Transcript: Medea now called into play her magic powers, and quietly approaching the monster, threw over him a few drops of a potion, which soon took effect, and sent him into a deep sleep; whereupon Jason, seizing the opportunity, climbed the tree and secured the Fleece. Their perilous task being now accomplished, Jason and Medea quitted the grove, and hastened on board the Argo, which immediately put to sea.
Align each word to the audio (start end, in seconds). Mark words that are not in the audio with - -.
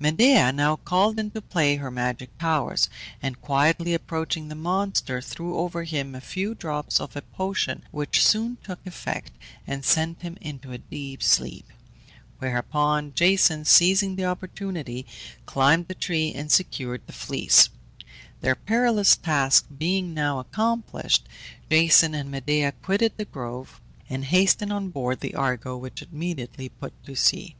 Medea 0.00 0.50
now 0.50 0.76
called 0.76 1.18
into 1.18 1.42
play 1.42 1.76
her 1.76 1.90
magic 1.90 2.38
powers, 2.38 2.88
and 3.20 3.42
quietly 3.42 3.92
approaching 3.92 4.48
the 4.48 4.54
monster, 4.54 5.20
threw 5.20 5.58
over 5.58 5.82
him 5.84 6.14
a 6.14 6.22
few 6.22 6.54
drops 6.54 6.98
of 7.00 7.14
a 7.16 7.20
potion, 7.20 7.84
which 7.90 8.24
soon 8.24 8.56
took 8.64 8.78
effect, 8.86 9.30
and 9.66 9.84
sent 9.84 10.22
him 10.22 10.38
into 10.40 10.72
a 10.72 10.78
deep 10.78 11.22
sleep; 11.22 11.66
whereupon 12.38 13.12
Jason, 13.14 13.62
seizing 13.66 14.16
the 14.16 14.24
opportunity, 14.24 15.04
climbed 15.44 15.86
the 15.86 15.94
tree 15.94 16.32
and 16.32 16.50
secured 16.50 17.02
the 17.06 17.12
Fleece. 17.12 17.68
Their 18.40 18.54
perilous 18.54 19.14
task 19.16 19.66
being 19.76 20.14
now 20.14 20.38
accomplished, 20.38 21.28
Jason 21.68 22.14
and 22.14 22.30
Medea 22.30 22.72
quitted 22.72 23.18
the 23.18 23.26
grove, 23.26 23.82
and 24.08 24.24
hastened 24.24 24.72
on 24.72 24.88
board 24.88 25.20
the 25.20 25.34
Argo, 25.34 25.76
which 25.76 26.00
immediately 26.00 26.70
put 26.70 26.94
to 27.04 27.14
sea. 27.14 27.54